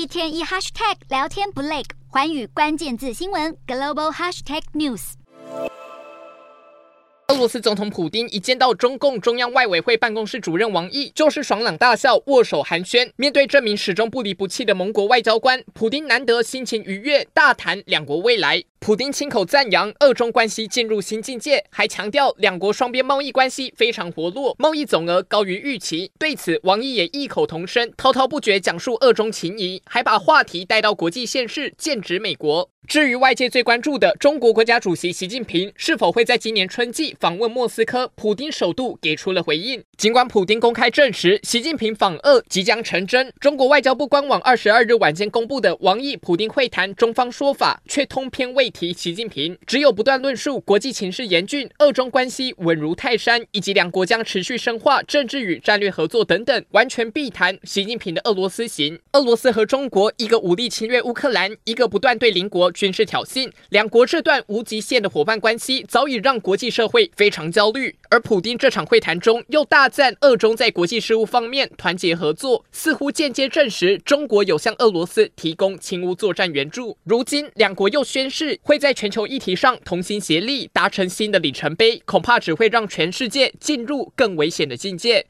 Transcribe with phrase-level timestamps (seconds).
[0.00, 5.12] 一天一 hashtag 聊天不累，环宇关键字新闻 global hashtag news。
[7.28, 13.12] 俄罗斯总统普丁一见到中共中央外委会办公室主任王毅，就是爽朗大笑，握手寒暄。
[13.16, 18.64] 面对这名始终不离不弃的盟国外交官，普丁难得心情愉悦，大谈两国未来。
[18.80, 26.10] 普丁亲口赞扬俄中关系进入新境界，还强调两国双边贸易关系非常活络，贸易总额高于预期。
[26.18, 32.70] 对此，王毅也异口同声，滔滔不绝讲述俄中情谊，还把话题带到国际现实，剑指美国。
[32.88, 39.84] 至于外界最关注的中国国家主席习近平是否会在今年春季访问莫斯科，普丁首度给出了回应。
[39.96, 59.00] 尽管普丁公开证实习近平访俄即将成真，中国外交部官网二十二日晚间公布的王毅普丁会谈中方说法却通篇未提习近平，只有不断论述国际情势严峻、俄中关系稳如泰山，以及两国将持续深化政治与战略合作等等，完全避谈习近平的俄罗斯行。
[59.12, 67.96] 俄罗斯和中国一个武力侵略乌克兰，一个不断对邻国军事挑衅，两国这段无极限的伙伴关系早已让国际社会非常焦虑。
[68.10, 76.96] 而普丁这场会谈中又大赞俄中在国际事务方面团结合作，似乎间接证实中国有向俄罗斯提供亲乌作战援助。
[77.04, 85.26] 如今两国又宣誓会在全球议题上同心协力，达成新的里程碑，恐怕只会让全世界进入更危险的境界。